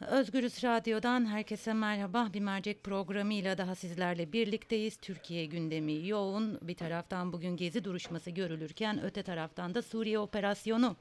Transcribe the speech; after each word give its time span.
Özgürüz 0.00 0.64
Radyo'dan 0.64 1.26
herkese 1.26 1.72
merhaba. 1.72 2.28
Bir 2.34 2.40
mercek 2.40 2.84
programıyla 2.84 3.58
daha 3.58 3.74
sizlerle 3.74 4.32
birlikteyiz. 4.32 4.96
Türkiye 4.96 5.46
gündemi 5.46 6.08
yoğun. 6.08 6.58
Bir 6.62 6.74
taraftan 6.74 7.32
bugün 7.32 7.56
gezi 7.56 7.84
duruşması 7.84 8.30
görülürken 8.30 9.02
öte 9.04 9.22
taraftan 9.22 9.74
da 9.74 9.82
Suriye 9.82 10.18
operasyonu 10.18 10.96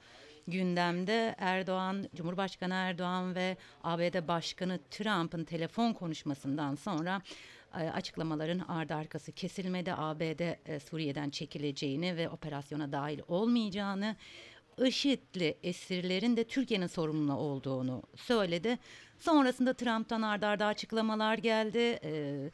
gündemde. 0.48 1.36
Erdoğan, 1.38 2.10
Cumhurbaşkanı 2.16 2.74
Erdoğan 2.74 3.36
ve 3.36 3.58
ABD 3.84 4.28
Başkanı 4.28 4.80
Trump'ın 4.92 5.44
telefon 5.44 5.94
konuşmasından 5.94 6.76
sonra 6.76 7.22
e, 7.74 7.90
açıklamaların 7.90 8.60
ardı 8.60 8.96
arkası 8.96 9.32
kesilmedi. 9.32 9.94
ABD 9.94 10.70
e, 10.70 10.80
Suriye'den 10.80 11.30
çekileceğini 11.30 12.18
ve 12.18 12.30
operasyona 12.30 12.92
dahil 12.92 13.20
olmayacağını 13.28 14.16
IŞİD'li 14.78 15.58
esirlerin 15.64 16.38
de 16.38 16.44
Türkiye'nin 16.44 16.88
sorumlu 16.88 17.34
olduğunu 17.34 18.04
söyledi. 18.16 18.80
Sonrasında 19.20 19.74
Trump'tan 19.74 20.22
ardarda 20.22 20.48
arda 20.48 20.66
açıklamalar 20.66 21.38
geldi. 21.38 22.00
Ee, 22.04 22.50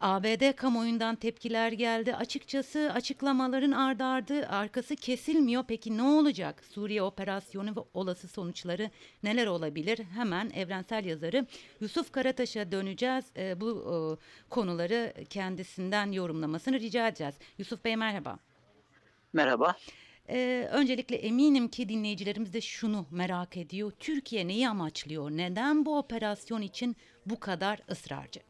ABD 0.00 0.52
kamuoyundan 0.56 1.16
tepkiler 1.16 1.72
geldi. 1.72 2.14
Açıkçası 2.14 2.92
açıklamaların 2.94 3.72
ardardı 3.72 4.34
ardı 4.34 4.46
arkası 4.48 4.96
kesilmiyor. 4.96 5.64
Peki 5.68 5.96
ne 5.96 6.02
olacak? 6.02 6.64
Suriye 6.70 7.02
operasyonu 7.02 7.76
ve 7.76 7.80
olası 7.94 8.28
sonuçları 8.28 8.90
neler 9.22 9.46
olabilir? 9.46 9.98
Hemen 10.14 10.50
evrensel 10.50 11.04
yazarı 11.04 11.46
Yusuf 11.80 12.12
Karataş'a 12.12 12.72
döneceğiz. 12.72 13.24
Ee, 13.36 13.60
bu 13.60 13.70
e, 13.70 13.94
konuları 14.50 15.14
kendisinden 15.30 16.12
yorumlamasını 16.12 16.80
rica 16.80 17.08
edeceğiz. 17.08 17.34
Yusuf 17.58 17.84
Bey 17.84 17.96
merhaba. 17.96 18.38
Merhaba. 19.32 19.76
Ee, 20.28 20.68
öncelikle 20.72 21.16
eminim 21.16 21.68
ki 21.68 21.88
dinleyicilerimiz 21.88 22.52
de 22.52 22.60
şunu 22.60 23.06
merak 23.10 23.56
ediyor. 23.56 23.92
Türkiye 24.00 24.48
neyi 24.48 24.68
amaçlıyor? 24.68 25.30
Neden 25.30 25.84
bu 25.86 25.98
operasyon 25.98 26.62
için 26.62 26.96
bu 27.26 27.40
kadar 27.40 27.80
ısrarcı? 27.90 28.40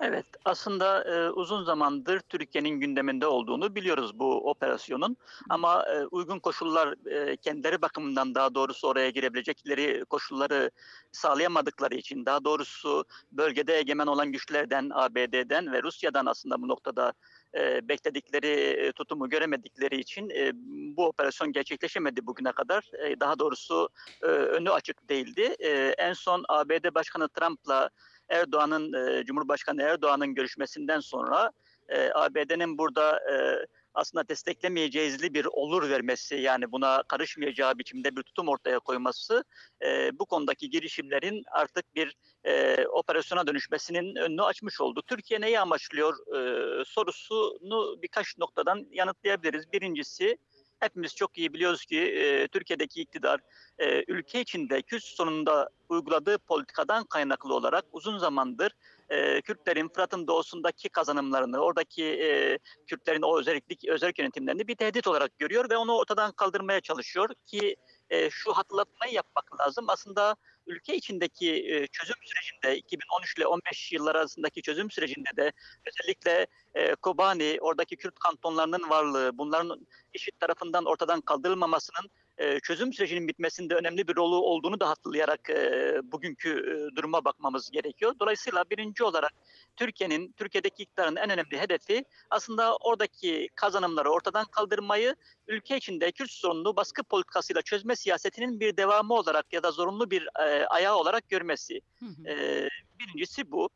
Evet, 0.00 0.26
aslında 0.44 1.04
e, 1.04 1.30
uzun 1.30 1.64
zamandır 1.64 2.20
Türkiye'nin 2.20 2.80
gündeminde 2.80 3.26
olduğunu 3.26 3.74
biliyoruz 3.74 4.18
bu 4.18 4.50
operasyonun. 4.50 5.16
Ama 5.48 5.84
e, 5.84 6.06
uygun 6.06 6.38
koşullar 6.38 7.10
e, 7.10 7.36
kendileri 7.36 7.82
bakımından 7.82 8.34
daha 8.34 8.54
doğrusu 8.54 8.88
oraya 8.88 9.10
girebilecekleri 9.10 10.04
koşulları 10.04 10.70
sağlayamadıkları 11.12 11.94
için, 11.94 12.26
daha 12.26 12.44
doğrusu 12.44 13.04
bölgede 13.32 13.78
egemen 13.78 14.06
olan 14.06 14.32
güçlerden, 14.32 14.90
ABD'den 14.94 15.72
ve 15.72 15.82
Rusya'dan 15.82 16.26
aslında 16.26 16.62
bu 16.62 16.68
noktada 16.68 17.12
e, 17.54 17.88
bekledikleri 17.88 18.50
e, 18.50 18.92
tutumu 18.92 19.28
göremedikleri 19.28 20.00
için 20.00 20.30
e, 20.30 20.52
bu 20.96 21.06
operasyon 21.06 21.52
gerçekleşemedi 21.52 22.26
bugüne 22.26 22.52
kadar. 22.52 22.90
E, 23.06 23.20
daha 23.20 23.38
doğrusu 23.38 23.88
e, 24.22 24.26
önü 24.26 24.70
açık 24.70 25.08
değildi. 25.08 25.56
E, 25.58 25.94
en 25.98 26.12
son 26.12 26.44
ABD 26.48 26.94
Başkanı 26.94 27.28
Trump'la 27.28 27.90
Erdoğan'ın 28.28 28.92
e, 28.92 29.24
Cumhurbaşkanı 29.24 29.82
Erdoğan'ın 29.82 30.34
görüşmesinden 30.34 31.00
sonra 31.00 31.50
e, 31.88 32.10
ABD'nin 32.14 32.78
burada 32.78 33.16
e, 33.32 33.66
aslında 33.96 34.28
desteklemeyeceğizli 34.28 35.34
bir 35.34 35.44
olur 35.44 35.90
vermesi 35.90 36.34
yani 36.34 36.72
buna 36.72 37.02
karışmayacağı 37.02 37.78
biçimde 37.78 38.16
bir 38.16 38.22
tutum 38.22 38.48
ortaya 38.48 38.78
koyması 38.78 39.44
e, 39.84 40.18
bu 40.18 40.26
konudaki 40.26 40.70
girişimlerin 40.70 41.42
artık 41.50 41.94
bir 41.94 42.16
e, 42.44 42.86
operasyona 42.86 43.46
dönüşmesinin 43.46 44.16
önünü 44.16 44.42
açmış 44.42 44.80
oldu. 44.80 45.02
Türkiye 45.06 45.40
neyi 45.40 45.60
amaçlıyor 45.60 46.14
e, 46.36 46.84
sorusunu 46.84 48.02
birkaç 48.02 48.38
noktadan 48.38 48.86
yanıtlayabiliriz. 48.90 49.72
Birincisi 49.72 50.38
hepimiz 50.80 51.14
çok 51.16 51.38
iyi 51.38 51.52
biliyoruz 51.52 51.84
ki 51.84 52.00
e, 52.00 52.48
Türkiye'deki 52.48 53.00
iktidar 53.00 53.40
e, 53.78 54.04
ülke 54.08 54.40
içinde 54.40 54.82
Kürt 54.82 55.02
sonunda 55.02 55.68
uyguladığı 55.88 56.38
politikadan 56.38 57.04
kaynaklı 57.04 57.54
olarak 57.54 57.84
uzun 57.92 58.18
zamandır 58.18 58.72
e, 59.08 59.40
Kürtlerin 59.42 59.88
Fırat'ın 59.88 60.26
doğusundaki 60.26 60.88
kazanımlarını, 60.88 61.58
oradaki 61.58 62.04
e, 62.04 62.58
Kürtlerin 62.86 63.22
o 63.22 63.38
özellik 63.38 63.84
özellik 63.88 64.18
yönetimlerini 64.18 64.68
bir 64.68 64.74
tehdit 64.74 65.06
olarak 65.06 65.38
görüyor 65.38 65.70
ve 65.70 65.76
onu 65.76 65.96
ortadan 65.96 66.32
kaldırmaya 66.32 66.80
çalışıyor 66.80 67.28
ki 67.46 67.76
e, 68.10 68.30
şu 68.30 68.52
hatırlatmayı 68.52 69.12
yapmak 69.12 69.60
lazım. 69.60 69.84
Aslında 69.88 70.36
ülke 70.66 70.96
içindeki 70.96 71.52
e, 71.52 71.86
çözüm 71.86 72.16
sürecinde 72.22 72.78
2013 72.78 73.38
ile 73.38 73.46
15 73.46 73.92
yıllar 73.92 74.14
arasındaki 74.14 74.62
çözüm 74.62 74.90
sürecinde 74.90 75.30
de 75.36 75.52
özellikle 75.86 76.46
e, 76.74 76.94
Kobani, 76.94 77.58
oradaki 77.60 77.96
Kürt 77.96 78.18
kantonlarının 78.18 78.90
varlığı, 78.90 79.38
bunların 79.38 79.86
eşit 80.14 80.40
tarafından 80.40 80.84
ortadan 80.84 81.20
kaldırılmamasının 81.20 82.10
e, 82.38 82.60
çözüm 82.60 82.92
sürecinin 82.92 83.28
bitmesinde 83.28 83.74
önemli 83.74 84.08
bir 84.08 84.16
rolü 84.16 84.34
olduğunu 84.34 84.80
da 84.80 84.88
hatırlayarak 84.88 85.50
e, 85.50 85.92
bugünkü 86.04 86.50
e, 86.50 86.96
duruma 86.96 87.24
bakmamız 87.24 87.70
gerekiyor. 87.70 88.14
Dolayısıyla 88.20 88.64
birinci 88.70 89.04
olarak 89.04 89.32
Türkiye'nin, 89.76 90.32
Türkiye'deki 90.32 90.82
iktidarın 90.82 91.16
en 91.16 91.30
önemli 91.30 91.60
hedefi 91.60 92.04
aslında 92.30 92.76
oradaki 92.76 93.48
kazanımları 93.54 94.10
ortadan 94.10 94.44
kaldırmayı 94.44 95.16
ülke 95.46 95.76
içinde 95.76 96.12
Kürt 96.12 96.30
sorununu 96.30 96.76
baskı 96.76 97.04
politikasıyla 97.04 97.62
çözme 97.62 97.96
siyasetinin 97.96 98.60
bir 98.60 98.76
devamı 98.76 99.14
olarak 99.14 99.52
ya 99.52 99.62
da 99.62 99.70
zorunlu 99.70 100.10
bir 100.10 100.28
e, 100.38 100.66
ayağı 100.66 100.96
olarak 100.96 101.28
görmesi. 101.28 101.80
E, 102.26 102.68
birincisi 102.98 103.50
bu. 103.50 103.68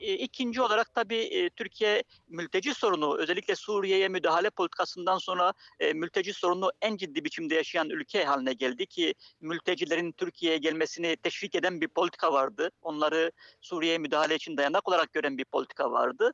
E, 0.00 0.14
ikinci 0.14 0.62
olarak 0.62 0.94
tabii 0.94 1.16
e, 1.22 1.50
Türkiye 1.50 2.04
mülteci 2.28 2.74
sorunu 2.74 3.18
özellikle 3.18 3.56
Suriye'ye 3.56 4.08
müdahale 4.08 4.50
politikasından 4.50 5.18
sonra 5.18 5.52
e, 5.80 5.92
mülteci 5.92 6.32
sorunu 6.32 6.70
en 6.82 6.96
ciddi 6.96 7.24
biçimde 7.24 7.54
yaşayan 7.54 7.90
ülke 7.90 8.24
haline 8.24 8.52
geldi 8.52 8.86
ki 8.86 9.14
mültecilerin 9.40 10.12
Türkiye'ye 10.12 10.58
gelmesini 10.58 11.16
teşvik 11.16 11.54
eden 11.54 11.80
bir 11.80 11.88
politika 11.88 12.32
vardı. 12.32 12.70
Onları 12.82 13.32
Suriye'ye 13.60 13.98
müdahale 13.98 14.34
için 14.34 14.56
dayanak 14.56 14.88
olarak 14.88 15.12
gören 15.12 15.38
bir 15.38 15.44
politika 15.44 15.90
vardı. 15.90 16.32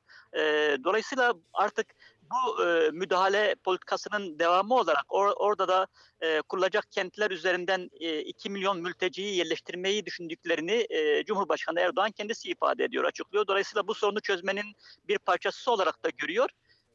Dolayısıyla 0.84 1.34
artık 1.52 1.86
bu 2.32 2.65
e, 2.65 2.91
müdahale 2.91 3.54
politikasının 3.65 4.38
devamı 4.38 4.75
olarak 4.75 5.04
or, 5.09 5.32
orada 5.37 5.69
da 5.69 5.87
e, 6.20 6.41
kurulacak 6.41 6.93
kentler 6.93 7.31
üzerinden 7.31 7.91
e, 8.00 8.20
2 8.20 8.50
milyon 8.50 8.82
mülteciyi 8.82 9.37
yerleştirmeyi 9.37 10.06
düşündüklerini 10.06 10.87
e, 10.91 11.25
Cumhurbaşkanı 11.25 11.81
Erdoğan 11.81 12.10
kendisi 12.10 12.48
ifade 12.48 12.84
ediyor, 12.84 13.04
açıklıyor. 13.04 13.47
Dolayısıyla 13.47 13.87
bu 13.87 13.94
sorunu 13.94 14.21
çözmenin 14.21 14.75
bir 15.09 15.19
parçası 15.19 15.71
olarak 15.71 16.04
da 16.04 16.09
görüyor. 16.19 16.48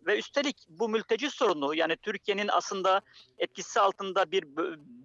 Ve 0.07 0.17
üstelik 0.17 0.57
bu 0.69 0.89
mülteci 0.89 1.29
sorunu 1.29 1.75
yani 1.75 1.97
Türkiye'nin 1.97 2.47
aslında 2.47 3.01
etkisi 3.37 3.79
altında 3.79 4.31
bir 4.31 4.43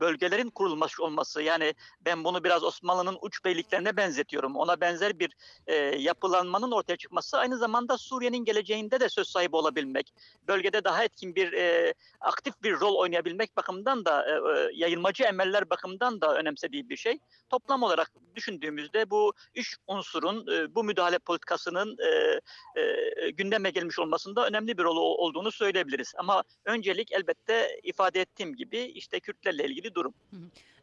bölgelerin 0.00 0.50
kurulmuş 0.50 1.00
olması 1.00 1.42
yani 1.42 1.74
ben 2.00 2.24
bunu 2.24 2.44
biraz 2.44 2.64
Osmanlı'nın 2.64 3.18
uç 3.22 3.44
beyliklerine 3.44 3.96
benzetiyorum. 3.96 4.56
Ona 4.56 4.80
benzer 4.80 5.18
bir 5.18 5.36
e, 5.66 5.74
yapılanmanın 5.76 6.72
ortaya 6.72 6.96
çıkması 6.96 7.38
aynı 7.38 7.58
zamanda 7.58 7.98
Suriye'nin 7.98 8.44
geleceğinde 8.44 9.00
de 9.00 9.08
söz 9.08 9.28
sahibi 9.28 9.56
olabilmek, 9.56 10.14
bölgede 10.48 10.84
daha 10.84 11.04
etkin 11.04 11.34
bir 11.34 11.52
e, 11.52 11.94
aktif 12.20 12.62
bir 12.62 12.80
rol 12.80 12.94
oynayabilmek 12.94 13.56
bakımından 13.56 14.04
da 14.04 14.26
e, 14.26 14.32
e 14.32 14.70
yayılmacı 14.74 15.24
emeller 15.24 15.70
bakımından 15.70 16.20
da 16.20 16.34
önemsediği 16.34 16.88
bir 16.88 16.96
şey. 16.96 17.18
Toplam 17.50 17.82
olarak 17.82 18.10
düşündüğümüzde 18.34 19.10
bu 19.10 19.32
üç 19.54 19.76
unsurun 19.86 20.46
e, 20.52 20.74
bu 20.74 20.84
müdahale 20.84 21.18
politikasının 21.18 21.96
e, 21.98 22.40
e, 22.80 23.30
gündeme 23.30 23.70
gelmiş 23.70 23.98
olmasında 23.98 24.46
önemli 24.46 24.78
bir 24.78 24.82
rol 24.82 24.91
olduğunu 25.00 25.52
söyleyebiliriz. 25.52 26.12
Ama 26.18 26.42
öncelik 26.64 27.12
elbette 27.12 27.80
ifade 27.82 28.20
ettiğim 28.20 28.56
gibi 28.56 28.78
işte 28.78 29.20
Kürtlerle 29.20 29.64
ilgili 29.64 29.94
durum. 29.94 30.14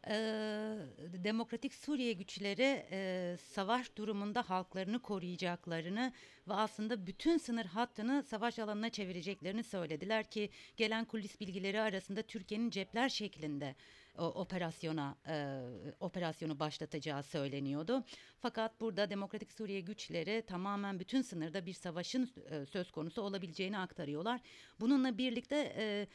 Ee, 0.08 0.76
Demokratik 1.24 1.74
Suriye 1.74 2.12
güçleri 2.12 2.86
e, 2.90 3.36
savaş 3.52 3.96
durumunda 3.96 4.50
halklarını 4.50 5.02
koruyacaklarını 5.02 6.12
ve 6.48 6.54
aslında 6.54 7.06
bütün 7.06 7.38
sınır 7.38 7.64
hattını 7.64 8.22
savaş 8.22 8.58
alanına 8.58 8.90
çevireceklerini 8.90 9.64
söylediler 9.64 10.30
ki 10.30 10.50
gelen 10.76 11.04
kulis 11.04 11.40
bilgileri 11.40 11.80
arasında 11.80 12.22
Türkiye'nin 12.22 12.70
cepler 12.70 13.08
şeklinde 13.08 13.74
o, 14.18 14.24
operasyona 14.24 15.16
e, 15.28 15.60
operasyonu 16.00 16.60
başlatacağı 16.60 17.22
söyleniyordu. 17.22 18.04
Fakat 18.40 18.80
burada 18.80 19.10
Demokratik 19.10 19.52
Suriye 19.52 19.80
güçleri 19.80 20.42
tamamen 20.46 21.00
bütün 21.00 21.22
sınırda 21.22 21.66
bir 21.66 21.72
savaşın 21.72 22.30
e, 22.50 22.66
söz 22.66 22.90
konusu 22.90 23.22
olabileceğini 23.22 23.78
aktarıyorlar. 23.78 24.40
Bununla 24.80 25.18
birlikte 25.18 25.74
e, 25.76 26.06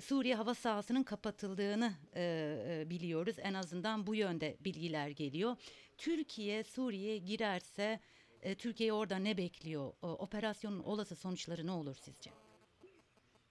Suriye 0.00 0.34
hava 0.34 0.54
sahasının 0.54 1.02
kapatıldığını 1.02 1.92
e, 2.14 2.22
e, 2.68 2.90
biliyoruz. 2.90 3.36
En 3.38 3.54
azından 3.54 4.06
bu 4.06 4.14
yönde 4.14 4.56
bilgiler 4.60 5.08
geliyor. 5.08 5.56
Türkiye 5.98 6.64
Suriye'ye 6.64 7.18
girerse 7.18 8.00
e, 8.42 8.54
Türkiye 8.54 8.92
orada 8.92 9.16
ne 9.16 9.36
bekliyor? 9.36 9.92
O, 10.02 10.08
operasyonun 10.08 10.80
olası 10.80 11.16
sonuçları 11.16 11.66
ne 11.66 11.70
olur 11.70 11.96
sizce? 12.00 12.43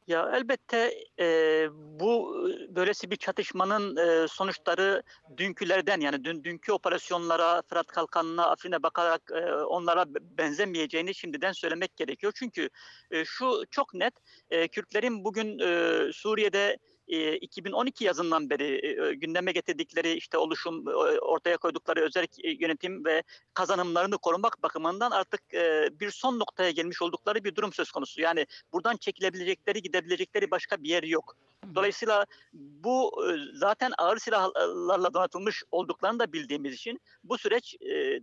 Ya 0.08 0.32
elbette 0.34 0.94
e, 1.20 1.68
bu 1.74 2.38
böylesi 2.70 3.12
bir 3.12 3.16
çatışmanın 3.16 3.96
e, 3.98 4.28
sonuçları 4.28 5.04
dünkülerden 5.38 6.00
yani 6.00 6.24
dün 6.24 6.44
dünkü 6.44 6.72
operasyonlara, 6.72 7.62
Fırat 7.70 7.88
Kalkanı'na, 7.88 8.46
Afrin'e 8.50 8.84
bakarak 8.84 9.22
e, 9.36 9.54
onlara 9.54 10.06
benzemeyeceğini 10.08 11.16
şimdiden 11.16 11.52
söylemek 11.52 11.98
gerekiyor. 11.98 12.34
Çünkü 12.36 12.70
e, 13.12 13.26
şu 13.26 13.64
çok 13.72 13.94
net, 13.94 14.14
e, 14.50 14.68
Kürtlerin 14.68 15.24
bugün 15.26 15.60
e, 15.60 16.00
Suriye'de 16.14 16.78
e, 17.14 17.38
2012 17.38 18.06
yazından 18.06 18.50
beri 18.50 18.88
e, 18.88 19.14
gündeme 19.14 19.52
getirdikleri 19.52 20.14
işte 20.14 20.38
oluşum, 20.38 20.88
e, 20.88 20.92
ortaya 21.20 21.58
koydukları 21.58 22.02
özel 22.02 22.28
yönetim 22.60 23.06
ve 23.06 23.24
kazanımlarını 23.54 24.18
korumak 24.18 24.64
bakımından 24.64 25.12
artık 25.12 25.54
e, 25.54 25.90
bir 26.00 26.12
son 26.12 26.40
noktaya 26.40 26.72
gelmiş 26.72 27.02
oldukları 27.02 27.44
bir 27.44 27.56
durum 27.56 27.74
söz 27.74 27.92
konusu. 27.92 28.22
Yani 28.22 28.46
buradan 28.74 28.98
çekilebilecekleri, 28.98 29.82
gidebilecekleri 29.82 30.52
başka 30.52 30.84
bir 30.84 30.90
yer 30.90 31.04
yok. 31.04 31.38
Dolayısıyla 31.76 32.26
bu 32.54 33.12
zaten 33.54 33.92
ağır 33.98 34.18
silahlarla 34.18 35.14
donatılmış 35.14 35.64
olduklarını 35.72 36.20
da 36.20 36.34
bildiğimiz 36.34 36.74
için 36.74 37.00
bu 37.24 37.38
süreç 37.38 37.76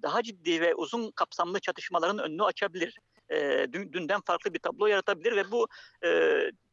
daha 0.02 0.22
ciddi 0.22 0.60
ve 0.60 0.74
uzun 0.74 1.10
kapsamlı 1.10 1.60
çatışmaların 1.60 2.18
önünü 2.18 2.44
açabilir. 2.44 2.98
E, 3.30 3.66
dünden 3.72 4.20
farklı 4.20 4.54
bir 4.54 4.58
tablo 4.58 4.86
yaratabilir 4.86 5.36
ve 5.36 5.50
bu 5.50 5.68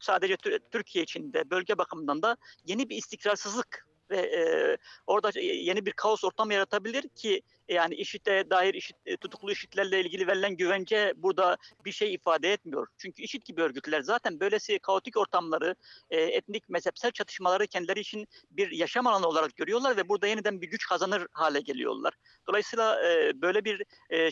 sadece 0.00 0.36
Türkiye 0.70 1.04
için 1.04 1.32
de 1.32 1.50
bölge 1.50 1.78
bakımından 1.78 2.22
da 2.22 2.36
yeni 2.66 2.88
bir 2.88 2.96
istikrarsızlık 2.96 3.87
ve 4.10 4.78
orada 5.06 5.40
yeni 5.40 5.86
bir 5.86 5.92
kaos 5.92 6.24
ortamı 6.24 6.54
yaratabilir 6.54 7.08
ki 7.08 7.42
yani 7.68 7.94
IŞİD'e 7.94 8.50
dair 8.50 8.74
IŞİD, 8.74 8.96
e, 9.06 9.16
tutuklu 9.16 9.52
IŞİD'lerle 9.52 10.00
ilgili 10.00 10.26
verilen 10.26 10.56
güvence 10.56 11.12
burada 11.16 11.56
bir 11.84 11.92
şey 11.92 12.14
ifade 12.14 12.52
etmiyor. 12.52 12.86
Çünkü 12.98 13.22
IŞİD 13.22 13.42
gibi 13.42 13.62
örgütler 13.62 14.02
zaten 14.02 14.40
böylesi 14.40 14.78
kaotik 14.78 15.16
ortamları, 15.16 15.74
e, 16.10 16.20
etnik, 16.20 16.68
mezhepsel 16.68 17.10
çatışmaları 17.10 17.66
kendileri 17.66 18.00
için 18.00 18.28
bir 18.50 18.70
yaşam 18.70 19.06
alanı 19.06 19.26
olarak 19.26 19.56
görüyorlar 19.56 19.96
ve 19.96 20.08
burada 20.08 20.26
yeniden 20.26 20.60
bir 20.60 20.66
güç 20.66 20.86
kazanır 20.86 21.26
hale 21.32 21.60
geliyorlar. 21.60 22.14
Dolayısıyla 22.48 23.10
e, 23.10 23.42
böyle 23.42 23.64
bir 23.64 23.82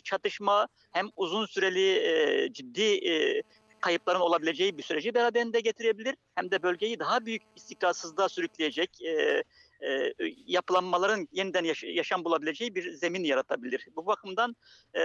çatışma 0.05 0.69
hem 0.93 1.09
uzun 1.17 1.47
süreli 1.47 2.53
ciddi 2.53 3.01
kayıpların 3.81 4.21
olabileceği 4.21 4.79
bir 4.79 4.83
süreci 4.83 5.15
beraberinde 5.15 5.61
getirebilir 5.61 6.17
hem 6.35 6.51
de 6.51 6.63
bölgeyi 6.63 6.99
daha 6.99 7.27
büyük 7.27 7.43
istikrarsızlığa 7.57 8.29
sürükleyecek 8.29 9.03
e, 9.03 9.43
yapılanmaların 10.47 11.29
yeniden 11.33 11.65
yaş- 11.65 11.85
yaşam 11.85 12.25
bulabileceği 12.25 12.75
bir 12.75 12.93
zemin 12.93 13.25
yaratabilir. 13.25 13.89
Bu 13.97 14.07
bakımdan 14.07 14.57
e, 14.95 15.03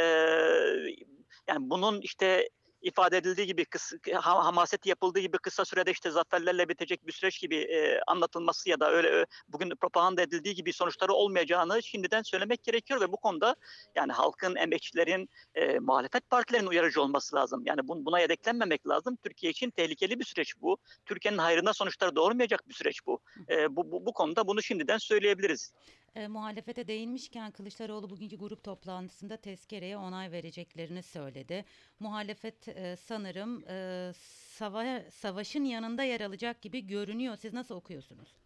yani 1.47 1.69
bunun 1.69 2.01
işte 2.01 2.49
ifade 2.81 3.17
edildiği 3.17 3.47
gibi 3.47 3.65
kısa, 3.65 3.97
hamaset 4.21 4.85
yapıldığı 4.85 5.19
gibi 5.19 5.37
kısa 5.37 5.65
sürede 5.65 5.91
işte 5.91 6.11
zaferlerle 6.11 6.69
bitecek 6.69 7.07
bir 7.07 7.11
süreç 7.11 7.41
gibi 7.41 7.55
e, 7.55 7.99
anlatılması 8.07 8.69
ya 8.69 8.79
da 8.79 8.91
öyle 8.91 9.25
bugün 9.47 9.69
propaganda 9.69 10.21
edildiği 10.21 10.55
gibi 10.55 10.73
sonuçları 10.73 11.13
olmayacağını 11.13 11.83
şimdiden 11.83 12.21
söylemek 12.21 12.63
gerekiyor 12.63 13.01
ve 13.01 13.11
bu 13.11 13.17
konuda 13.17 13.55
yani 13.95 14.11
halkın, 14.11 14.55
emekçilerin, 14.55 15.29
e, 15.55 15.79
muhalefet 15.79 16.29
partilerinin 16.29 16.69
uyarıcı 16.69 17.01
olması 17.01 17.35
lazım. 17.35 17.63
Yani 17.65 17.87
bun, 17.87 18.05
buna 18.05 18.19
yedeklenmemek 18.19 18.87
lazım. 18.87 19.17
Türkiye 19.23 19.51
için 19.51 19.69
tehlikeli 19.69 20.19
bir 20.19 20.25
süreç 20.25 20.53
bu. 20.61 20.77
Türkiye'nin 21.05 21.37
hayrına 21.37 21.73
sonuçları 21.73 22.15
doğurmayacak 22.15 22.69
bir 22.69 22.73
süreç 22.73 23.05
bu. 23.05 23.19
E, 23.49 23.75
bu, 23.75 23.91
bu. 23.91 24.05
Bu 24.05 24.13
konuda 24.13 24.47
bunu 24.47 24.61
şimdiden 24.61 24.97
söyleyebiliriz. 24.97 25.73
E, 26.15 26.27
muhalefete 26.27 26.87
değinmişken 26.87 27.51
Kılıçdaroğlu 27.51 28.09
bugünkü 28.09 28.37
grup 28.37 28.63
toplantısında 28.63 29.37
tezkereye 29.37 29.97
onay 29.97 30.31
vereceklerini 30.31 31.03
söyledi. 31.03 31.65
Muhalefet 31.99 32.67
e, 32.67 32.95
sanırım 32.95 33.63
e, 33.69 34.11
sava 34.15 35.11
savaşın 35.11 35.63
yanında 35.63 36.03
yer 36.03 36.21
alacak 36.21 36.61
gibi 36.61 36.87
görünüyor. 36.87 37.37
Siz 37.37 37.53
nasıl 37.53 37.75
okuyorsunuz? 37.75 38.40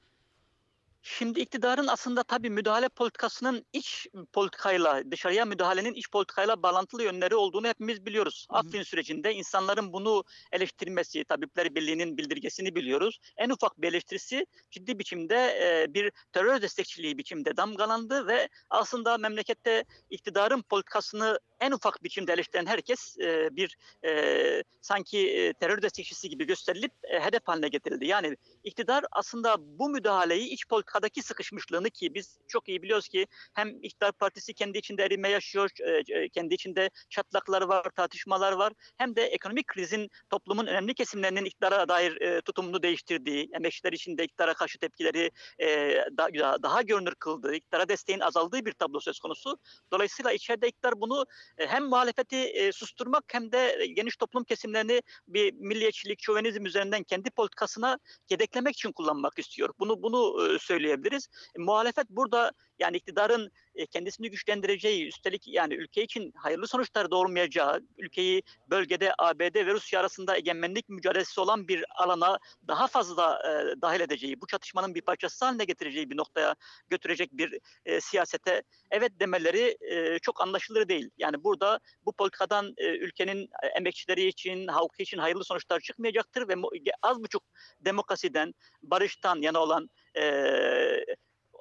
Şimdi 1.07 1.39
iktidarın 1.39 1.87
aslında 1.87 2.23
tabii 2.23 2.49
müdahale 2.49 2.89
politikasının 2.89 3.65
iç 3.73 4.07
politikayla, 4.33 5.11
dışarıya 5.11 5.45
müdahalenin 5.45 5.93
iç 5.93 6.11
politikayla 6.11 6.63
bağlantılı 6.63 7.03
yönleri 7.03 7.35
olduğunu 7.35 7.67
hepimiz 7.67 8.05
biliyoruz. 8.05 8.47
Hı 8.49 8.55
hı. 8.55 8.59
Afrin 8.59 8.83
sürecinde 8.83 9.33
insanların 9.33 9.93
bunu 9.93 10.23
eleştirmesi, 10.51 11.23
Tabipler 11.23 11.75
Birliği'nin 11.75 12.17
bildirgesini 12.17 12.75
biliyoruz. 12.75 13.19
En 13.37 13.49
ufak 13.49 13.81
bir 13.81 13.87
eleştirisi 13.87 14.45
ciddi 14.71 14.99
biçimde 14.99 15.35
e, 15.35 15.93
bir 15.93 16.11
terör 16.33 16.61
destekçiliği 16.61 17.17
biçimde 17.17 17.57
damgalandı 17.57 18.27
ve 18.27 18.49
aslında 18.69 19.17
memlekette 19.17 19.83
iktidarın 20.09 20.61
politikasını 20.61 21.39
en 21.65 21.71
ufak 21.71 22.03
biçimde 22.03 22.33
eleştiren 22.33 22.65
herkes 22.65 23.17
e, 23.19 23.49
bir 23.51 23.77
e, 24.05 24.63
sanki 24.81 25.29
e, 25.29 25.53
terör 25.53 25.81
destekçisi 25.81 26.29
gibi 26.29 26.45
gösterilip 26.45 26.91
e, 27.03 27.19
hedef 27.19 27.41
haline 27.45 27.67
getirildi. 27.67 28.05
Yani 28.05 28.37
iktidar 28.63 29.05
aslında 29.11 29.55
bu 29.59 29.89
müdahaleyi 29.89 30.49
iç 30.49 30.67
politikadaki 30.67 31.21
sıkışmışlığını 31.21 31.89
ki 31.89 32.13
biz 32.13 32.39
çok 32.47 32.69
iyi 32.69 32.81
biliyoruz 32.81 33.07
ki 33.07 33.27
hem 33.53 33.83
iktidar 33.83 34.11
partisi 34.11 34.53
kendi 34.53 34.77
içinde 34.77 35.03
erime 35.03 35.29
yaşıyor, 35.29 35.69
e, 35.79 36.17
e, 36.17 36.29
kendi 36.29 36.53
içinde 36.53 36.89
çatlaklar 37.09 37.61
var, 37.61 37.89
tartışmalar 37.95 38.51
var. 38.51 38.73
Hem 38.97 39.15
de 39.15 39.23
ekonomik 39.23 39.67
krizin 39.67 40.09
toplumun 40.29 40.67
önemli 40.67 40.93
kesimlerinin 40.93 41.45
iktidara 41.45 41.87
dair 41.87 42.21
e, 42.21 42.41
tutumunu 42.41 42.83
değiştirdiği, 42.83 43.49
emekçiler 43.53 43.93
için 43.93 44.17
de 44.17 44.23
iktidara 44.23 44.53
karşı 44.53 44.79
tepkileri 44.79 45.31
e, 45.59 45.97
daha, 46.17 46.63
daha 46.63 46.81
görünür 46.81 47.15
kıldığı, 47.15 47.55
iktidara 47.55 47.89
desteğin 47.89 48.19
azaldığı 48.19 48.65
bir 48.65 48.71
tablo 48.71 48.99
söz 48.99 49.19
konusu. 49.19 49.57
Dolayısıyla 49.91 50.31
içeride 50.31 50.67
iktidar 50.67 51.01
bunu 51.01 51.25
hem 51.57 51.85
muhalefeti 51.85 52.35
e, 52.35 52.71
susturmak 52.71 53.23
hem 53.27 53.51
de 53.51 53.85
geniş 53.95 54.15
toplum 54.15 54.43
kesimlerini 54.43 55.01
bir 55.27 55.53
milliyetçilik, 55.53 56.21
şövenizm 56.21 56.65
üzerinden 56.65 57.03
kendi 57.03 57.29
politikasına 57.29 57.99
yedeklemek 58.29 58.73
için 58.73 58.91
kullanmak 58.91 59.39
istiyor. 59.39 59.69
Bunu 59.79 60.03
bunu 60.03 60.47
e, 60.55 60.59
söyleyebiliriz. 60.59 61.27
muhalefet 61.57 62.09
burada 62.09 62.51
yani 62.79 62.97
iktidarın 62.97 63.45
e, 63.45 63.49
kendisini 63.91 64.29
güçlendireceği, 64.29 65.07
üstelik 65.07 65.47
yani 65.47 65.73
ülke 65.73 66.03
için 66.03 66.31
hayırlı 66.35 66.67
sonuçlar 66.67 67.11
doğurmayacağı, 67.11 67.81
ülkeyi 67.97 68.43
bölgede 68.69 69.13
ABD 69.17 69.55
ve 69.55 69.73
Rusya 69.73 69.99
arasında 69.99 70.37
egemenlik 70.37 70.89
mücadelesi 70.89 71.41
olan 71.41 71.67
bir 71.67 71.85
alana 71.95 72.39
daha 72.67 72.87
fazla 72.87 73.41
e, 73.45 73.81
dahil 73.81 73.99
edeceği, 73.99 74.41
bu 74.41 74.47
çatışmanın 74.47 74.95
bir 74.95 75.01
parçası 75.01 75.45
haline 75.45 75.65
getireceği 75.65 76.09
bir 76.09 76.17
noktaya 76.17 76.55
götürecek 76.89 77.29
bir 77.31 77.59
e, 77.85 78.01
siyasete 78.01 78.63
evet 78.91 79.11
demeleri 79.19 79.77
e, 79.81 80.19
çok 80.19 80.41
anlaşılır 80.41 80.87
değil. 80.87 81.09
Yani 81.17 81.43
burada 81.43 81.79
bu 82.05 82.13
politikadan 82.13 82.73
e, 82.77 82.87
ülkenin 82.87 83.49
emekçileri 83.77 84.27
için, 84.27 84.67
halkı 84.67 85.03
için 85.03 85.17
hayırlı 85.17 85.43
sonuçlar 85.43 85.79
çıkmayacaktır 85.79 86.47
ve 86.47 86.53
az 87.01 87.23
buçuk 87.23 87.43
demokrasiden, 87.81 88.53
barıştan 88.83 89.41
yana 89.41 89.59
olan 89.59 89.89
e, 90.17 90.25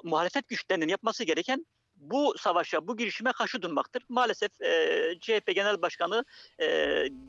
muhalefet 0.04 0.48
güçlerinin 0.48 0.88
yapması 0.88 1.24
gereken 1.24 1.66
bu 2.10 2.34
savaşa, 2.38 2.88
bu 2.88 2.96
girişime 2.96 3.32
karşı 3.32 3.62
durmaktır. 3.62 4.02
Maalesef 4.08 4.62
e, 4.62 5.14
CHP 5.20 5.54
Genel 5.54 5.82
Başkanı 5.82 6.24
e, 6.60 6.66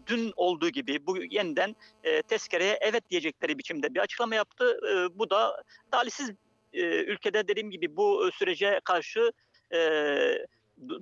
dün 0.08 0.34
olduğu 0.36 0.70
gibi 0.70 1.08
bu 1.08 1.18
yeniden 1.18 1.76
e, 2.04 2.22
tezkereye 2.22 2.78
evet 2.82 3.10
diyecekleri 3.10 3.58
biçimde 3.58 3.94
bir 3.94 4.00
açıklama 4.00 4.36
yaptı. 4.36 4.80
E, 4.90 5.20
bu 5.20 5.30
da 5.30 5.64
talihsiz 5.92 6.32
e, 6.74 6.82
ülkede 7.04 7.48
dediğim 7.48 7.72
gibi 7.72 7.98
bu 7.98 8.30
sürece 8.32 8.82
karşı 8.84 9.32
e, 9.74 9.80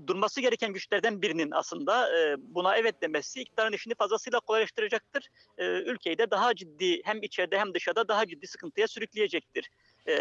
durması 0.07 0.41
gereken 0.41 0.73
güçlerden 0.73 1.21
birinin 1.21 1.51
aslında 1.51 2.19
e, 2.19 2.35
buna 2.39 2.77
evet 2.77 3.01
demesi 3.01 3.41
iktidarın 3.41 3.73
işini 3.73 3.95
fazlasıyla 3.95 4.39
kolaylaştıracaktır. 4.39 5.27
E, 5.57 5.65
ülkeyi 5.65 6.17
de 6.17 6.31
daha 6.31 6.55
ciddi 6.55 7.01
hem 7.05 7.23
içeride 7.23 7.59
hem 7.59 7.73
dışarıda 7.73 8.07
daha 8.07 8.27
ciddi 8.27 8.47
sıkıntıya 8.47 8.87
sürükleyecektir. 8.87 9.69
E, 10.07 10.15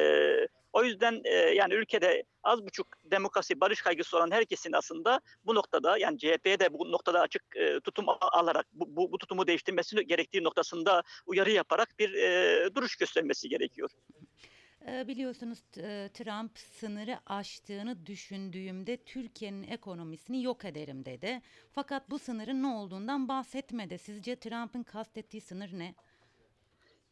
o 0.73 0.85
yüzden 0.85 1.21
e, 1.25 1.35
yani 1.35 1.75
ülkede 1.75 2.25
az 2.43 2.62
buçuk 2.67 2.87
demokrasi, 3.05 3.61
barış 3.61 3.83
kaygısı 3.83 4.17
olan 4.17 4.31
herkesin 4.31 4.73
aslında 4.73 5.21
bu 5.45 5.55
noktada 5.55 5.99
yani 5.99 6.19
CHP'ye 6.19 6.59
de 6.59 6.73
bu 6.73 6.93
noktada 6.93 7.21
açık 7.21 7.43
e, 7.57 7.81
tutum 7.81 8.05
alarak 8.21 8.67
bu, 8.73 8.97
bu, 8.97 9.12
bu 9.12 9.19
tutumu 9.19 9.47
değiştirmesi 9.47 10.07
gerektiği 10.07 10.45
noktasında 10.45 11.02
uyarı 11.26 11.50
yaparak 11.50 11.88
bir 11.99 12.14
e, 12.14 12.75
duruş 12.75 12.97
göstermesi 12.97 13.49
gerekiyor. 13.49 13.91
Biliyorsunuz 14.83 15.59
Trump 16.14 16.59
sınırı 16.59 17.19
aştığını 17.26 18.07
düşündüğümde 18.07 18.97
Türkiye'nin 18.97 19.62
ekonomisini 19.62 20.43
yok 20.43 20.64
ederim 20.64 21.05
dedi. 21.05 21.43
Fakat 21.73 22.11
bu 22.11 22.19
sınırın 22.19 22.62
ne 22.62 22.67
olduğundan 22.67 23.29
bahsetmedi. 23.29 23.99
Sizce 23.99 24.37
Trump'ın 24.37 24.83
kastettiği 24.83 25.41
sınır 25.41 25.79
ne? 25.79 25.95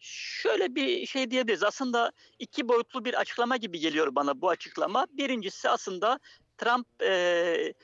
Şöyle 0.00 0.75
bir 0.75 1.07
şey 1.07 1.30
diyebiliriz. 1.30 1.62
Aslında 1.62 2.12
iki 2.38 2.69
boyutlu 2.69 3.04
bir 3.04 3.21
açıklama 3.21 3.57
gibi 3.57 3.78
geliyor 3.78 4.14
bana 4.14 4.40
bu 4.40 4.49
açıklama. 4.49 5.07
Birincisi 5.11 5.69
aslında 5.69 6.19
Trump 6.59 6.87
e, 7.02 7.75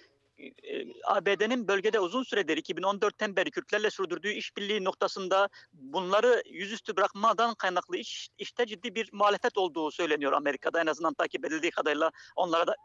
ABD'nin 1.04 1.68
bölgede 1.68 2.00
uzun 2.00 2.22
süredir 2.22 2.56
2014'ten 2.56 3.36
beri 3.36 3.50
Kürtlerle 3.50 3.90
sürdürdüğü 3.90 4.32
işbirliği 4.32 4.84
noktasında 4.84 5.48
bunları 5.72 6.42
yüzüstü 6.50 6.96
bırakmadan 6.96 7.54
kaynaklı 7.54 7.96
iş, 7.96 8.28
işte 8.38 8.66
ciddi 8.66 8.94
bir 8.94 9.10
muhalefet 9.12 9.58
olduğu 9.58 9.90
söyleniyor 9.90 10.32
Amerika'da 10.32 10.80
en 10.80 10.86
azından 10.86 11.14
takip 11.14 11.44
edildiği 11.44 11.70
kadarıyla 11.70 12.10
onlara 12.36 12.66
da 12.66 12.76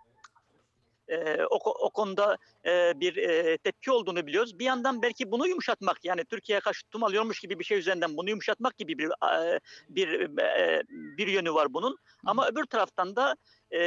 e, 1.12 1.46
o, 1.50 1.58
o 1.70 1.90
konuda 1.90 2.38
e, 2.66 3.00
bir 3.00 3.18
e, 3.18 3.58
tepki 3.58 3.92
olduğunu 3.92 4.28
biliyoruz. 4.28 4.60
Bir 4.60 4.66
yandan 4.66 5.02
belki 5.02 5.32
bunu 5.32 5.48
yumuşatmak 5.48 6.06
yani 6.06 6.26
Türkiye'ye 6.26 6.60
karşı 6.60 6.84
tutum 6.84 7.04
alıyormuş 7.04 7.40
gibi 7.40 7.60
bir 7.60 7.64
şey 7.64 7.78
üzerinden 7.78 8.18
bunu 8.18 8.30
yumuşatmak 8.30 8.78
gibi 8.78 8.98
bir 8.98 9.10
e, 9.10 9.60
bir 9.90 10.38
e, 10.40 10.84
bir 10.90 11.28
yönü 11.28 11.54
var 11.54 11.74
bunun. 11.74 11.98
Ama 12.26 12.48
öbür 12.48 12.66
taraftan 12.66 13.16
da 13.16 13.36
e, 13.74 13.82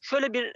şöyle 0.00 0.32
bir 0.32 0.52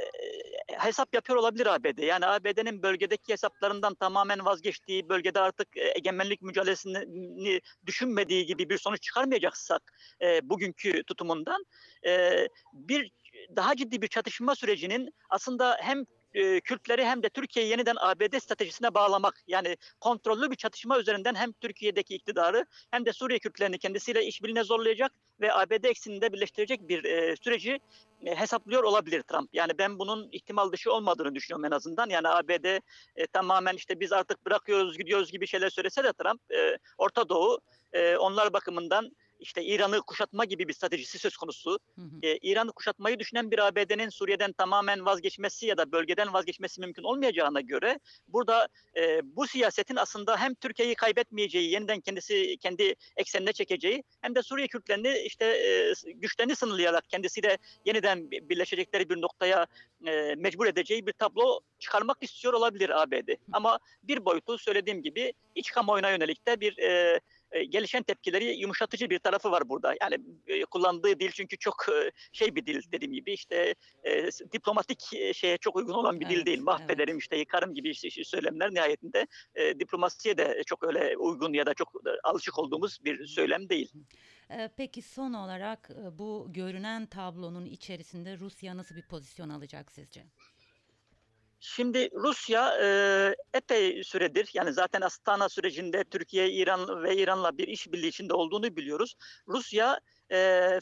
hesap 0.79 1.15
yapıyor 1.15 1.39
olabilir 1.39 1.67
ABD. 1.67 1.99
Yani 1.99 2.27
ABD'nin 2.27 2.83
bölgedeki 2.83 3.33
hesaplarından 3.33 3.95
tamamen 3.95 4.45
vazgeçtiği, 4.45 5.09
bölgede 5.09 5.41
artık 5.41 5.69
egemenlik 5.77 6.43
mücadelesini 6.43 7.61
düşünmediği 7.87 8.47
gibi 8.47 8.69
bir 8.69 8.79
sonuç 8.79 9.03
çıkarmayacaksak 9.03 9.83
e, 10.23 10.49
bugünkü 10.49 11.05
tutumundan 11.05 11.65
e, 12.07 12.47
bir 12.73 13.11
daha 13.57 13.77
ciddi 13.77 14.03
bir 14.03 14.09
çatışma 14.09 14.55
sürecinin 14.55 15.15
aslında 15.31 15.79
hem 15.81 16.05
e, 16.35 16.61
Kürtleri 16.61 17.05
hem 17.05 17.23
de 17.23 17.29
Türkiye'yi 17.29 17.71
yeniden 17.71 17.97
ABD 17.99 18.39
stratejisine 18.39 18.95
bağlamak 18.95 19.35
yani 19.47 19.77
kontrollü 20.01 20.51
bir 20.51 20.57
çatışma 20.57 20.99
üzerinden 20.99 21.35
hem 21.35 21.53
Türkiye'deki 21.53 22.15
iktidarı 22.15 22.67
hem 22.91 23.07
de 23.07 23.13
Suriye 23.13 23.39
Kürtlerini 23.39 23.79
kendisiyle 23.79 24.27
işbirliğine 24.27 24.65
zorlayacak 24.65 25.13
ve 25.41 25.55
ABD 25.55 25.85
ekseninde 25.85 26.33
birleştirecek 26.33 26.89
bir 26.89 27.05
e, 27.05 27.37
süreci 27.37 27.79
e, 28.27 28.35
hesaplıyor 28.35 28.83
olabilir 28.83 29.23
Trump. 29.23 29.51
Yani 29.53 29.73
ben 29.79 29.99
bunun 29.99 30.29
ihtimal 30.33 30.73
dışı 30.73 30.93
olmadığını 30.93 31.35
düşünüyorum 31.35 31.65
en 31.65 31.77
azından. 31.77 32.09
Yani 32.09 32.29
ABD 32.29 32.65
e, 33.17 33.27
tamamen 33.33 33.77
işte 33.77 34.01
biz 34.01 34.13
artık 34.13 34.47
bırakıyoruz 34.47 34.99
gidiyoruz 34.99 35.33
gibi 35.33 35.47
şeyler 35.47 35.71
söylese 35.71 36.05
de 36.05 36.13
Trump 36.13 36.41
e, 36.53 36.79
Orta 36.99 37.29
Doğu 37.29 37.59
e, 37.93 38.17
onlar 38.17 38.53
bakımından 38.53 39.11
işte 39.43 39.65
İran'ı 39.65 40.01
kuşatma 40.01 40.45
gibi 40.45 40.69
bir 40.69 40.73
stratejisi 40.73 41.19
söz 41.19 41.37
konusu. 41.37 41.79
Hı 41.95 42.03
hı. 42.03 42.19
Ee, 42.23 42.39
İran'ı 42.43 42.73
kuşatmayı 42.73 43.19
düşünen 43.19 43.51
bir 43.51 43.59
ABD'nin 43.59 44.09
Suriye'den 44.09 44.53
tamamen 44.53 45.07
vazgeçmesi 45.07 45.67
ya 45.67 45.77
da 45.77 45.93
bölgeden 45.93 46.33
vazgeçmesi 46.33 46.81
mümkün 46.81 47.03
olmayacağına 47.03 47.61
göre 47.61 47.99
burada 48.29 48.69
e, 48.97 49.21
bu 49.37 49.47
siyasetin 49.47 49.97
aslında 49.97 50.37
hem 50.37 50.55
Türkiye'yi 50.55 50.95
kaybetmeyeceği, 50.95 51.71
yeniden 51.71 52.01
kendisi 52.01 52.57
kendi 52.57 52.95
eksenine 53.17 53.53
çekeceği 53.53 54.05
hem 54.21 54.35
de 54.35 54.43
Suriye 54.43 54.69
Kürtlerini 54.69 55.19
işte 55.19 55.45
e, 55.45 55.93
güçlerini 56.13 56.57
sınırlayarak 56.57 57.09
kendisiyle 57.09 57.59
yeniden 57.85 58.31
birleşecekleri 58.31 59.09
bir 59.09 59.21
noktaya 59.21 59.67
e, 60.07 60.35
mecbur 60.35 60.67
edeceği 60.67 61.07
bir 61.07 61.13
tablo 61.13 61.61
çıkarmak 61.79 62.17
istiyor 62.21 62.55
olabilir 62.55 63.03
ABD. 63.03 63.29
Ama 63.53 63.79
bir 64.03 64.25
boyutu 64.25 64.59
söylediğim 64.59 65.03
gibi 65.03 65.33
iç 65.55 65.71
kamuoyuna 65.71 66.11
yönelik 66.11 66.47
de 66.47 66.61
bir 66.61 66.79
e, 66.79 67.21
e, 67.53 67.65
gelişen 67.65 68.03
tepkileri 68.03 68.45
yumuşatıcı 68.45 69.11
bir 69.11 69.19
tarafı 69.19 69.51
var 69.51 69.69
burada. 69.69 69.95
Yani 70.01 70.19
e, 70.47 70.65
kullandığı 70.65 71.21
dil 71.21 71.31
çünkü 71.31 71.59
çok 71.59 71.87
e, 71.89 72.11
şey 72.33 72.55
bir 72.55 72.67
dil 72.67 72.93
dediğim 72.93 73.13
gibi 73.13 73.33
işte 73.33 73.75
e, 74.05 74.27
diplomatik 74.53 75.01
şeye 75.35 75.59
çok 75.59 75.77
uygun 75.77 75.93
olan 75.93 76.21
bir 76.21 76.27
Evet, 76.27 76.37
dil 76.37 76.47
değil. 76.47 76.61
Mahvederim 76.61 77.19
işte 77.19 77.37
yıkarım 77.37 77.75
gibi 77.75 77.91
işte, 77.91 78.09
işte 78.09 78.25
söylemler 78.25 78.75
nihayetinde 78.75 79.27
e, 79.55 79.81
diplomasiye 79.81 80.37
de 80.37 80.63
çok 80.67 80.85
öyle 80.85 81.17
uygun 81.17 81.53
ya 81.53 81.67
da 81.67 81.75
çok 81.75 81.93
alışık 82.25 82.59
olduğumuz 82.59 83.05
bir 83.05 83.27
söylem 83.27 83.69
değil. 83.69 83.93
Peki 84.77 85.03
son 85.03 85.33
olarak 85.33 85.91
bu 86.13 86.47
görünen 86.49 87.07
tablonun 87.07 87.67
içerisinde 87.67 88.39
Rusya 88.39 88.77
nasıl 88.77 88.97
bir 88.97 89.03
pozisyon 89.03 89.49
alacak 89.49 89.93
sizce? 89.93 90.25
Şimdi 91.65 92.11
Rusya 92.15 92.79
e, 92.83 92.87
epey 93.55 94.05
süredir 94.05 94.51
yani 94.55 94.73
zaten 94.73 95.01
Astana 95.01 95.49
sürecinde 95.49 96.05
Türkiye, 96.05 96.51
İran 96.51 97.03
ve 97.03 97.17
İran'la 97.17 97.59
bir 97.59 97.69
işbirliği 97.69 98.09
içinde 98.09 98.35
olduğunu 98.35 98.77
biliyoruz. 98.77 99.15
Rusya 99.49 100.01
e, 100.31 100.37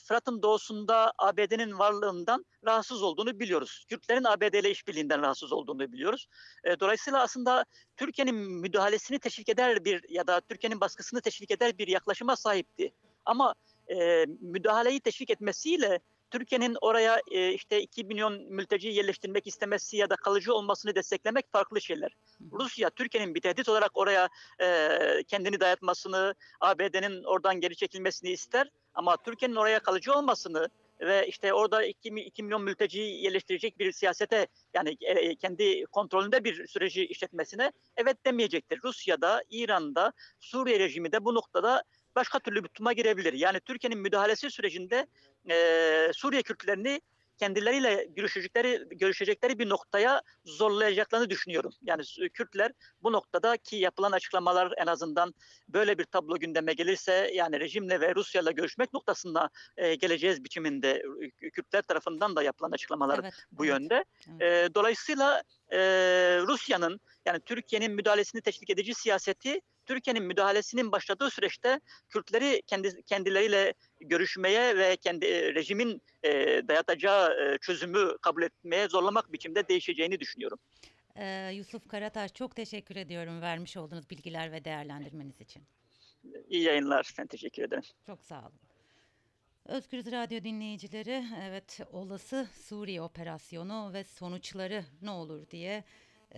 Fırat'ın 0.05 0.43
doğusunda 0.43 1.13
ABD'nin 1.19 1.79
varlığından 1.79 2.45
rahatsız 2.67 3.03
olduğunu 3.03 3.41
biliyoruz. 3.41 3.85
Kürtlerin 3.89 4.25
ABD 4.25 4.55
ile 4.55 4.71
işbirliğinden 4.71 5.23
rahatsız 5.23 5.53
olduğunu 5.53 5.93
biliyoruz. 5.93 6.27
E, 6.65 6.81
dolayısıyla 6.81 7.23
aslında 7.23 7.65
Türkiye'nin 7.97 8.37
müdahalesini 8.37 9.19
teşvik 9.19 9.49
eder 9.49 9.85
bir 9.85 10.05
ya 10.09 10.27
da 10.27 10.41
Türkiye'nin 10.41 10.81
baskısını 10.81 11.21
teşvik 11.21 11.51
eder 11.51 11.79
bir 11.79 11.89
yaklaşıma 11.89 12.37
sahipti. 12.37 12.93
Ama 13.25 13.55
e, 13.89 14.27
müdahaleyi 14.41 15.01
teşvik 15.01 15.31
etmesiyle 15.31 16.01
Türkiye'nin 16.31 16.77
oraya 16.81 17.23
e, 17.31 17.53
işte 17.53 17.83
2 17.83 18.05
milyon 18.05 18.43
mülteci 18.43 18.89
yerleştirmek 18.89 19.47
istemesi 19.47 19.97
ya 19.97 20.11
da 20.11 20.17
kalıcı 20.17 20.55
olmasını 20.55 20.95
desteklemek 20.95 21.53
farklı 21.53 21.81
şeyler. 21.81 22.17
Rusya 22.53 22.91
Türkiye'nin 22.91 23.35
bir 23.35 23.41
tehdit 23.41 23.69
olarak 23.69 23.91
oraya 23.95 24.29
e, 24.63 24.99
kendini 25.29 25.61
dayatmasını, 25.61 26.35
ABD'nin 26.61 27.25
oradan 27.25 27.61
geri 27.61 27.77
çekilmesini 27.77 28.31
ister 28.31 28.71
ama 28.95 29.17
Türkiye'nin 29.17 29.57
oraya 29.57 29.81
kalıcı 29.81 30.13
olmasını 30.13 30.69
ve 31.01 31.27
işte 31.27 31.53
orada 31.53 31.85
2, 31.85 32.09
2 32.09 32.43
milyon 32.43 32.63
mülteciyi 32.63 33.25
yerleştirecek 33.25 33.79
bir 33.79 33.93
siyasete 33.93 34.47
yani 34.75 34.97
e, 35.01 35.37
kendi 35.37 35.85
kontrolünde 35.85 36.45
bir 36.45 36.67
süreci 36.67 37.07
işletmesine 37.07 37.73
evet 37.97 38.27
demeyecektir. 38.27 38.81
Rusya'da, 38.85 39.43
İran'da, 39.51 40.13
Suriye 40.41 40.79
rejimi 40.79 41.13
de 41.13 41.25
bu 41.25 41.35
noktada 41.35 41.85
başka 42.17 42.39
türlü 42.39 42.63
bir 42.63 42.69
tutuma 42.69 42.93
girebilir. 42.93 43.33
Yani 43.33 43.61
Türkiye'nin 43.61 43.99
müdahalesi 43.99 44.51
sürecinde 44.51 45.07
e, 45.51 46.11
Suriye 46.13 46.43
Kürtlerini 46.43 47.01
kendileriyle 47.41 48.07
görüşecekleri 48.17 48.85
görüşecekleri 48.91 49.59
bir 49.59 49.69
noktaya 49.69 50.23
zorlayacaklarını 50.45 51.31
düşünüyorum. 51.31 51.73
Yani 51.83 52.03
Kürtler 52.33 52.73
bu 53.03 53.13
noktada 53.13 53.57
ki 53.57 53.77
yapılan 53.77 54.13
açıklamalar 54.13 54.73
en 54.77 54.87
azından 54.87 55.35
böyle 55.69 55.99
bir 55.99 56.05
tablo 56.05 56.39
gündeme 56.39 56.73
gelirse 56.73 57.31
yani 57.35 57.61
rejimle 57.61 58.01
ve 58.01 58.15
Rusya'yla 58.15 58.51
görüşmek 58.51 58.93
noktasında 58.93 59.51
e, 59.77 59.95
geleceğiz 59.95 60.45
biçiminde 60.45 61.03
Kürtler 61.53 61.83
tarafından 61.83 62.37
da 62.37 62.43
yapılan 62.43 62.71
açıklamalar 62.71 63.21
Evet, 63.23 63.35
bu 63.53 63.65
evet. 63.67 63.75
yönde. 63.75 64.05
evet. 64.41 64.71
E, 64.71 64.75
dolayısıyla 64.75 65.43
e, 65.73 65.79
Rusya'nın 66.47 67.01
yani 67.27 67.41
Türkiye'nin 67.41 67.93
müdahalesini 67.93 68.41
teşvik 68.41 68.71
edici 68.71 68.95
siyaseti 68.95 69.61
Türkiye'nin 69.87 70.23
müdahalesinin 70.23 70.93
başladığı 70.93 71.31
süreçte 71.31 71.81
Kürtleri 72.09 72.63
kendi 72.67 73.03
kendileriyle 73.03 73.75
görüşmeye 74.01 74.77
ve 74.77 74.97
kendi 74.97 75.27
e, 75.27 75.55
rejimin 75.55 76.03
e, 76.23 76.31
dayatacağı 76.69 77.31
e, 77.31 77.59
çözümü 77.59 78.17
kabul 78.23 78.43
etmeye 78.43 78.89
zorlamak 78.89 79.33
biçimde 79.33 79.69
değişeceğini 79.69 80.21
düşünüyorum. 80.21 80.59
Ee, 81.17 81.51
Yusuf 81.55 81.89
Karataş 81.89 82.35
çok 82.35 82.57
teşekkür 82.57 82.97
ediyorum 82.97 83.41
vermiş 83.41 83.77
olduğunuz 83.77 84.11
bilgiler 84.11 84.53
ve 84.53 84.65
değerlendirmeniz 84.65 85.41
için. 85.41 85.63
İyi 86.49 86.63
yayınlar. 86.63 87.15
Ben 87.19 87.27
teşekkür 87.27 87.63
ederim. 87.63 87.83
Çok 88.07 88.25
sağ 88.25 88.41
olun. 88.41 88.61
Özgürüz 89.65 90.13
Radyo 90.13 90.45
dinleyicileri, 90.45 91.25
evet 91.43 91.81
olası 91.93 92.49
Suriye 92.53 93.03
operasyonu 93.03 93.93
ve 93.93 94.05
sonuçları 94.05 94.85
ne 95.03 95.11
olur 95.11 95.51
diye 95.51 95.85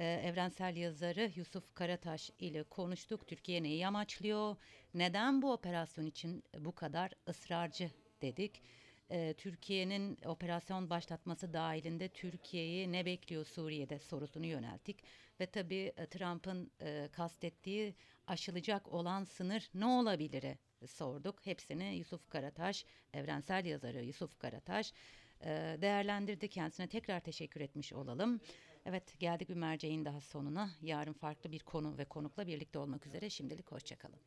evrensel 0.01 0.77
yazarı 0.77 1.31
Yusuf 1.37 1.75
Karataş 1.75 2.31
ile 2.39 2.63
konuştuk. 2.63 3.27
Türkiye 3.27 3.63
neyi 3.63 3.87
amaçlıyor? 3.87 4.57
Neden 4.95 5.43
bu 5.43 5.53
operasyon 5.53 6.07
için 6.07 6.45
bu 6.59 6.75
kadar 6.75 7.13
ısrarcı 7.29 7.91
dedik. 8.23 8.63
E, 9.11 9.35
Türkiye'nin 9.35 10.19
operasyon 10.25 10.91
başlatması 10.91 11.53
dahilinde 11.53 12.09
Türkiye'yi 12.09 12.93
ne 12.93 13.07
bekliyor 13.07 13.45
Suriye'de 13.45 13.99
sorusunu 13.99 14.47
yönelttik. 14.47 15.05
Ve 15.41 15.47
tabii 15.47 15.93
e, 15.97 16.07
Trump'ın 16.07 16.71
e, 16.81 17.09
kastettiği 17.13 17.95
aşılacak 18.27 18.89
olan 18.89 19.25
sınır 19.25 19.71
ne 19.75 19.87
olabilir 19.87 20.45
sorduk. 20.87 21.47
Hepsini 21.47 21.97
Yusuf 21.97 22.31
Karataş, 22.31 22.87
evrensel 23.15 23.65
yazarı 23.65 24.05
Yusuf 24.05 24.39
Karataş 24.39 24.93
e, 25.41 25.77
değerlendirdi. 25.81 26.49
Kendisine 26.49 26.89
tekrar 26.89 27.21
teşekkür 27.21 27.61
etmiş 27.61 27.93
olalım. 27.93 28.41
Evet 28.87 29.21
geldik 29.21 29.49
bir 29.49 29.55
merceğin 29.55 30.05
daha 30.05 30.21
sonuna. 30.21 30.71
Yarın 30.83 31.13
farklı 31.13 31.53
bir 31.53 31.59
konu 31.59 31.99
ve 31.99 32.05
konukla 32.05 32.47
birlikte 32.47 32.79
olmak 32.79 33.07
üzere. 33.07 33.31
Şimdilik 33.31 33.73
hoşçakalın. 33.73 34.21